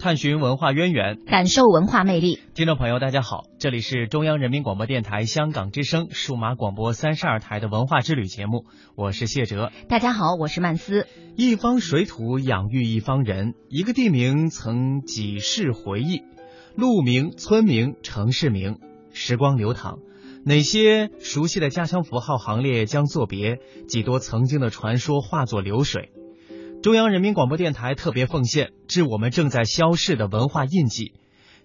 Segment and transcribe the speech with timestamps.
[0.00, 2.40] 探寻文化渊源，感受文化魅力。
[2.54, 8.64] 听众朋友，大家好，这里是中央人民广播电台香港之声数码广播三十二台的文化之旅节目，
[8.96, 9.70] 我是谢哲。
[9.90, 11.06] 大家好，我是曼斯。
[11.36, 16.22] 一方水土养育一方人，一个地名曾几世回忆，
[16.74, 18.78] 路名、村名、城市名，
[19.12, 19.98] 时光流淌，
[20.46, 23.58] 哪些熟悉的家乡符号行列将作别？
[23.86, 26.10] 几多曾经的传说化作流水？
[26.82, 31.12] 中央人民广播电台特别奉献致我们正在消逝的文化印记。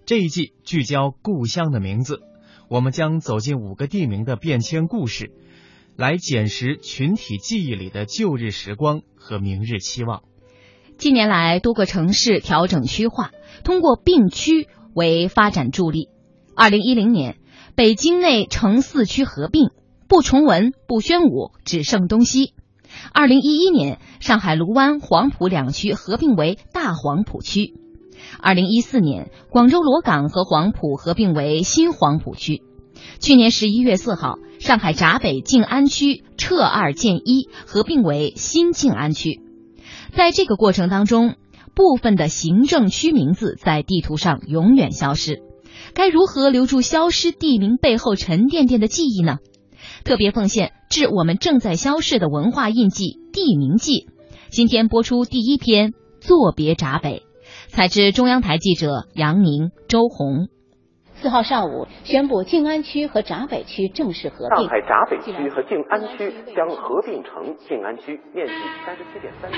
[0.04, 2.20] 这一季聚焦故乡的名字，
[2.68, 5.32] 我们将走进五个地名的变迁故事，
[5.96, 10.22] 来捡拾群体记忆里的旧日时光和明日期望。
[10.98, 13.30] 近年来，多个城市调整区划，
[13.64, 16.10] 通过并区为发展助力。
[16.54, 17.38] 二零一零年，
[17.74, 19.70] 北京内城四区合并，
[20.08, 22.52] 不崇文、不宣武，只剩东西。
[23.12, 27.74] 二零一一年，上海卢湾、黄埔两区合并为大黄埔区；
[28.40, 32.62] 二零一四年，广州罗岗和黄埔合并为新黄埔区；
[33.20, 39.40] 去年十一月四号，上海闸北静安区撤二建一，合并为新静安区。
[40.14, 41.34] 在这个过程当中，
[41.74, 45.42] 部分的行政区名字在地图上永远消失，
[45.92, 49.38] 该如何留住消失地名背后沉甸甸的记忆呢？
[50.06, 54.06] 特别奉献致我们正在消逝的文化印记——地名记。
[54.50, 55.90] 今天播出第一篇
[56.20, 57.24] 《作别闸北》，
[57.74, 60.46] 采自中央台记者杨宁、周红。
[61.20, 64.58] 四号上午宣布，静安区和闸北区正式合并。
[64.58, 68.52] 上海闸北区和静安区将合并成静安区，面积
[68.86, 69.50] 三十七点三。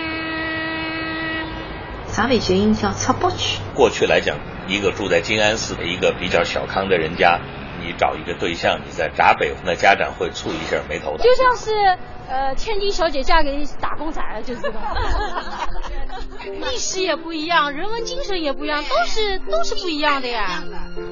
[2.06, 3.60] 闸北谐音叫插北区。
[3.77, 7.38] 过去来讲，一个住在静安寺的一个比较小康的人家。
[7.80, 11.24] 你找一个对象，你在闸北，那家长会蹙一下眉头的。
[11.24, 11.98] 就像是
[12.28, 14.80] 呃，千金小姐嫁给打工仔，就知道。
[16.44, 20.62] 历史也不一样，人文精神也不一样，都是都是不一样的呀。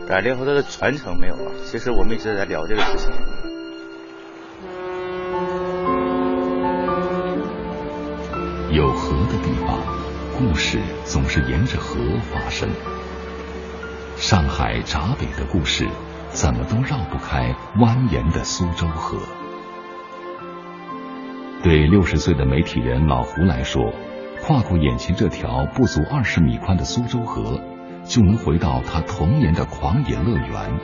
[0.09, 3.11] 改良后它的传承没有了，其实我们一直在聊这个事情。
[8.71, 9.79] 有河的地方，
[10.37, 11.99] 故事总是沿着河
[12.31, 12.69] 发生。
[14.17, 15.87] 上海闸北的故事。
[16.37, 19.19] 怎么都绕不开蜿蜒的苏州河。
[21.63, 23.91] 对六十岁的媒体人老胡来说，
[24.43, 27.59] 跨过眼前这条不足二十米宽的苏州河，
[28.05, 30.79] 就能回到他童年的狂野乐园。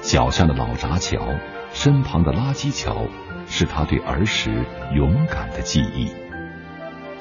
[0.00, 1.26] 脚下的老闸桥，
[1.72, 3.08] 身旁的垃圾桥，
[3.48, 4.64] 是他对儿时
[4.94, 6.14] 勇敢的记忆。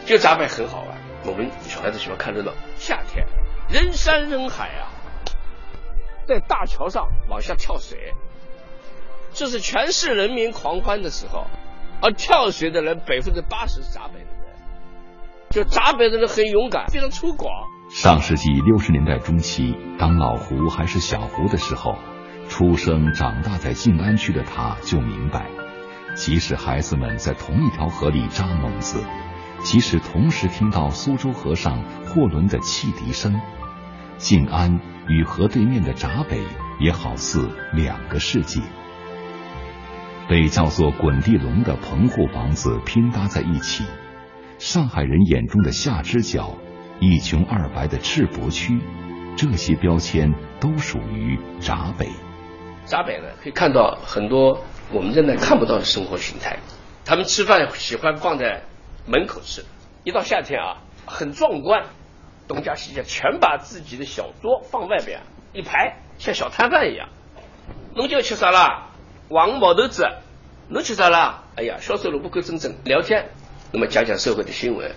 [0.05, 0.95] 这闸北很好玩，
[1.25, 2.51] 我们小孩子喜欢看热闹。
[2.77, 3.25] 夏天，
[3.67, 4.93] 人山人海啊。
[6.29, 8.13] 在大桥上往下跳水，
[9.33, 11.47] 这是全市人民狂欢的时候，
[12.03, 14.55] 而跳水的人百分之八十是闸北的人，
[15.49, 17.47] 就闸北的人很勇敢，非常粗犷。
[17.89, 21.95] 上世纪六十年代中期，当老胡还是小胡的时候，
[22.47, 25.47] 出生长大在静安区的他就明白，
[26.13, 29.03] 即使孩子们在同一条河里扎猛子，
[29.63, 33.33] 即使同时听到苏州河上货轮的汽笛声，
[34.19, 34.79] 静安。
[35.11, 36.39] 与河对面的闸北
[36.79, 38.61] 也好似两个世界，
[40.29, 43.83] 被叫做“滚地龙”的棚户房子拼搭在一起。
[44.59, 46.55] 上海人眼中的下支角，
[46.99, 48.79] 一穷二白的赤膊区，
[49.35, 52.07] 这些标签都属于闸北。
[52.85, 54.63] 闸北呢，可以看到很多
[54.93, 56.59] 我们现在看不到的生活形态。
[57.03, 58.61] 他们吃饭喜欢放在
[59.07, 59.65] 门口吃，
[60.03, 61.85] 一到夏天啊，很壮观。
[62.49, 65.21] 东家西家全把自己的小桌放外边
[65.53, 67.09] 一排，像小摊贩一样。
[67.95, 68.89] 侬就要吃啥啦？
[69.29, 70.07] 王毛豆子，
[70.67, 71.43] 侬吃啥啦？
[71.55, 73.29] 哎呀，销售萝卜干蒸蒸聊天，
[73.71, 74.95] 那么讲讲社会的新闻。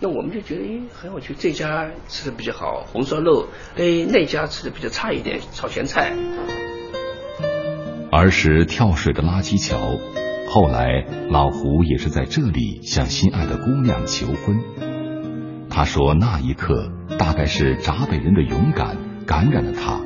[0.00, 1.34] 那我们就觉得，哎，很有趣。
[1.38, 3.46] 这家吃的比较好，红烧肉。
[3.76, 6.12] 哎，那家吃的比较差一点，炒咸菜。
[8.10, 9.78] 儿时跳水的垃圾桥，
[10.48, 14.91] 后来老胡也是在这里向心爱的姑娘求婚。
[15.82, 18.96] 他说：“那一刻，大概是闸北人的勇敢
[19.26, 20.00] 感染了他，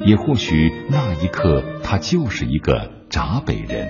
[0.00, 3.86] 也或许那一刻，他就是一个闸北人。”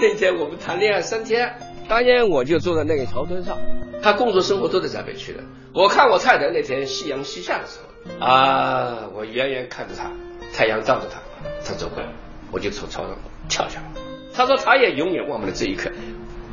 [0.00, 1.52] 那天我们谈恋爱三天，
[1.86, 3.58] 当年我就坐在那个桥墩上，
[4.02, 5.44] 他工作生活都在闸北区的。
[5.74, 7.78] 我看我太太那天夕阳西下的时
[8.18, 10.10] 候，啊，我远远看着她，
[10.54, 11.20] 太阳照着她，
[11.62, 12.08] 她走过来，
[12.50, 13.14] 我就从桥上
[13.50, 14.00] 跳下来。
[14.32, 15.90] 他说他也永远忘不了这一刻。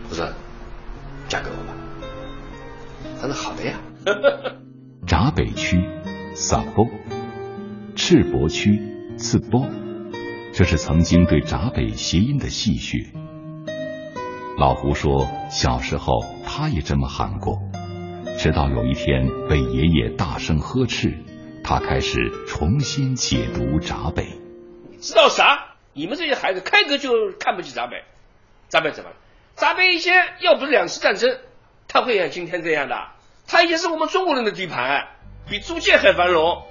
[0.10, 0.28] 我说，
[1.30, 1.74] 嫁给我吧。
[3.22, 3.80] 他说好的呀。
[5.06, 5.78] 闸北区，
[6.34, 6.88] 撒波，
[7.96, 8.82] 赤膊区，
[9.16, 9.68] 刺波，
[10.54, 13.14] 这是曾经对闸北谐音的戏谑。
[14.58, 17.60] 老胡说，小时候他也这么喊过。
[18.40, 21.14] 直到有一天被爷爷大声呵斥，
[21.64, 24.40] 他开始重新解读闸北。
[25.00, 25.76] 知道啥？
[25.94, 28.04] 你们这些孩子开个就看不起闸北，
[28.68, 29.16] 闸北怎么了？
[29.56, 31.38] 闸北以前要不是两次战争，
[31.88, 32.96] 他会像今天这样的？
[33.48, 35.08] 它也是我们中国人的地盘，
[35.50, 36.64] 比租界还繁荣。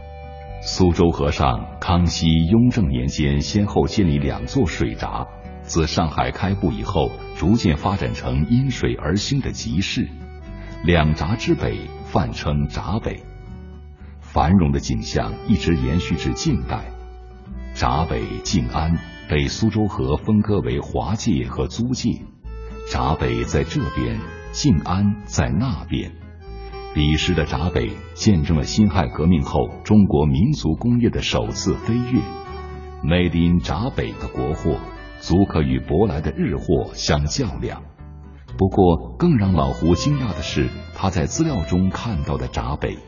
[0.62, 5.26] 苏州河上，康熙、雍正年间先后建立两座水闸，
[5.62, 10.08] 自上海开埠以后，逐渐发展成因水而兴的集市。
[10.84, 13.22] 两闸之北，泛称闸北，
[14.20, 16.84] 繁荣的景象一直延续至近代。
[17.74, 22.22] 闸北、静安被苏州河分割为华界和租界，
[22.90, 24.18] 闸北在这边，
[24.52, 26.19] 静安在那边。
[26.92, 32.20] 彼时的闸北见证了辛亥革命后中国民族工业的首次飞跃
[33.04, 34.76] ，Made in 闸北的国货
[35.20, 37.82] 足可与舶来的日货相较量。
[38.58, 42.98] 不过，更让老胡惊讶的是，他在资料中看到的闸北。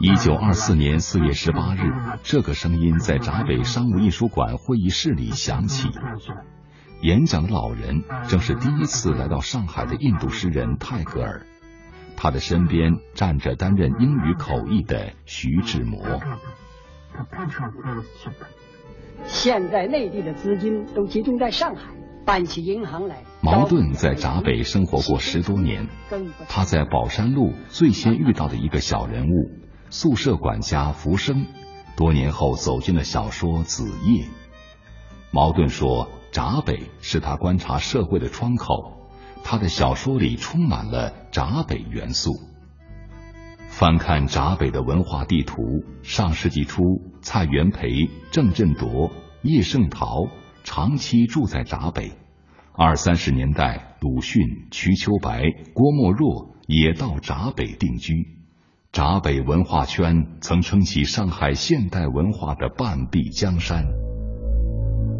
[0.00, 1.92] 一九二四年四月十八日，
[2.24, 5.88] 这个声音在闸北商务印书馆会议室里响起。
[7.02, 11.46] 演讲的老人正是第一次来到上海的印度诗人泰戈尔，
[12.14, 16.20] 他的身边站着担任英语口译的徐志摩。
[19.24, 21.82] 现在内地的资金都集中在上海，
[22.26, 23.22] 办起银行来。
[23.40, 25.88] 茅盾在闸北生活过十多年，
[26.48, 29.50] 他在宝山路最先遇到的一个小人物——
[29.88, 31.46] 宿舍管家福生，
[31.96, 34.24] 多年后走进了小说《子夜》。
[35.30, 39.08] 茅盾说：“闸北是他观察社会的窗口，
[39.42, 42.32] 他的小说里充满了闸北元素。”
[43.68, 45.62] 翻看闸北的文化地图，
[46.02, 46.82] 上世纪初，
[47.22, 49.10] 蔡元培、郑振铎、
[49.42, 50.26] 叶圣陶
[50.64, 52.10] 长期住在闸北；
[52.74, 55.42] 二三十年代，鲁迅、瞿秋白、
[55.72, 58.36] 郭沫若也到闸北定居。
[58.92, 63.84] 闸北文化圈曾撑起上海现代文化的半壁江山，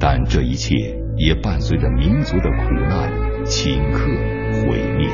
[0.03, 0.75] 但这一切
[1.19, 3.13] 也伴随着民族的苦难
[3.45, 4.07] 顷刻
[4.63, 5.07] 毁灭。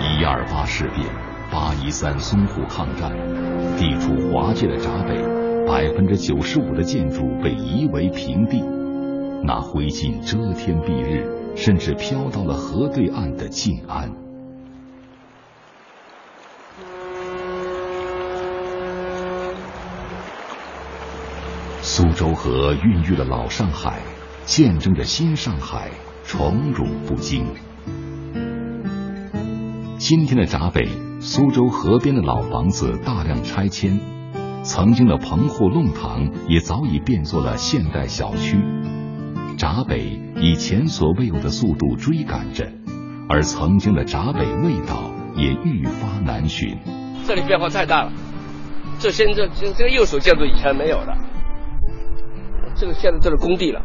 [0.00, 1.06] 一二八事变，
[1.52, 3.12] 八一三淞沪抗战，
[3.78, 5.14] 地处华界的闸北，
[5.68, 8.60] 百分之九十五的建筑被夷为平地，
[9.44, 11.24] 那灰烬遮天蔽日，
[11.54, 14.23] 甚至飘到了河对岸的静安。
[21.82, 24.00] 苏州河孕育了老上海，
[24.44, 25.90] 见证着新上海
[26.24, 27.46] 宠辱不惊。
[29.98, 30.88] 今天的闸北，
[31.20, 34.00] 苏州河边的老房子大量拆迁，
[34.64, 38.58] 曾经的棚户弄堂也早已变作了现代小区。
[39.56, 42.72] 闸北以前所未有的速度追赶着，
[43.28, 46.76] 而曾经的闸北味道也愈发难寻。
[47.26, 48.12] 这里变化太大了，
[48.98, 51.16] 这现在这这个右手建筑以前没有的，
[52.74, 53.82] 这个现在这是工地了，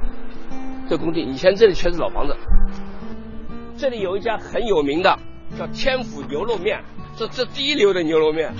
[0.89, 2.35] 这工地以前这里全是老房子，
[3.77, 5.17] 这里有一家很有名的。
[5.57, 6.79] 叫天府牛肉面，
[7.15, 8.53] 这这第一流的牛肉面，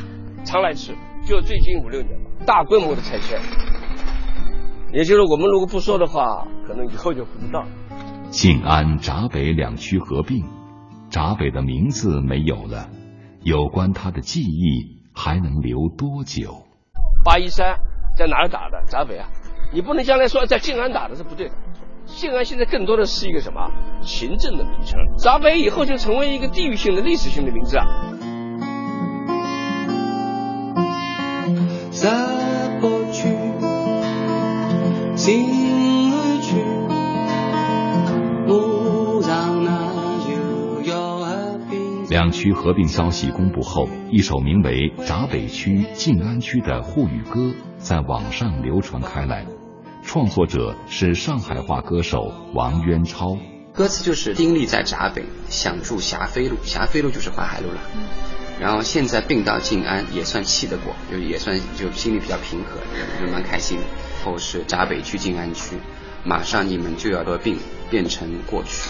[0.43, 0.91] 常来吃。
[1.23, 3.39] 就最近五六年吧，大规模的拆迁，
[4.91, 7.67] 也就是我们如果不说的话，可能以后就不知道了。
[8.31, 10.43] 静安、闸北两区合并，
[11.09, 12.89] 闸北的名字没有了，
[13.41, 16.65] 有关他的记忆还能留多久？
[17.25, 17.77] 八一三
[18.15, 18.83] 在哪儿打的？
[18.87, 19.27] 闸北啊，
[19.73, 21.55] 你不能将来说在静安打的是不对的。
[22.05, 27.85] 静安现在更多的是一个什么行政的名称，闸北以后就成为一个地域性的历史性的名字啊。
[42.09, 49.45] 两区合并消息公布后，一首名为《闸北区静安区》的沪语歌在网上流传开来。
[50.03, 53.37] 创作者是上海话歌手王渊超，
[53.71, 57.77] 歌词就是丁力在闸北，想住霞飞路，霞飞路就是淮海路了。
[58.59, 62.81] 然后现在并到静安，也算气得过，就也算就心里比较平和，
[63.23, 63.83] 也蛮开心的。
[64.25, 65.75] 后是闸北区静安区，
[66.25, 67.59] 马上你们就要合并，
[67.91, 68.89] 变成过去。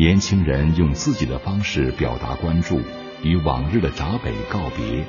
[0.00, 2.80] 年轻人用自己的方式表达关注，
[3.22, 5.04] 与往日的闸北告别。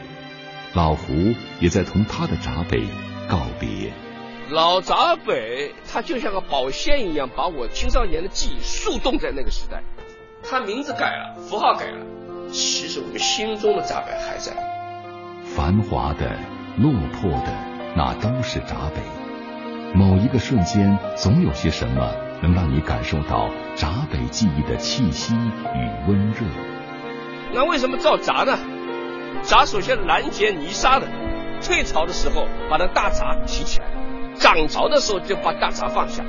[0.73, 1.13] 老胡
[1.61, 2.83] 也在同他的闸北
[3.25, 3.93] 告别。
[4.49, 9.81] 老闸北，它就像个宝线一样，把我青少年的记忆速冻在那个时代。
[10.43, 12.05] 它名字改了，符号改了，
[12.51, 14.51] 其实我们心中的闸北还在。
[15.45, 16.37] 繁华的、
[16.75, 17.57] 落魄的，
[17.95, 19.01] 那都是闸北。
[19.97, 26.45] 某一个瞬间，总有些什么能让你感受到闸北记忆的气息与温热。
[27.53, 28.57] 那为什么造闸呢？
[29.43, 31.07] 闸首先拦截泥沙的，
[31.61, 33.85] 退潮的时候把那大闸提起来，
[34.35, 36.23] 涨潮的时候就把大闸放下。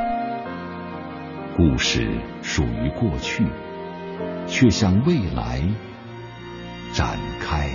[1.57, 2.09] 故事
[2.43, 3.45] 属于过去，
[4.47, 5.61] 却向未来
[6.93, 7.69] 展开。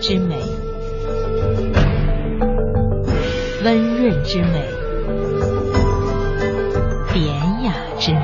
[0.00, 0.34] 之美，
[3.62, 4.64] 温润之美，
[7.12, 7.26] 典
[7.64, 8.20] 雅之美，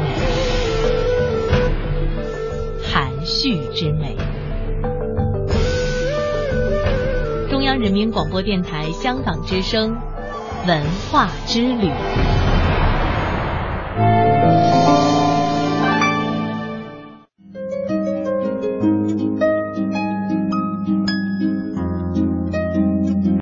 [2.82, 4.16] 含蓄之美。
[7.50, 9.98] 中央人民广播电台香港之声，
[10.66, 11.90] 文化之旅。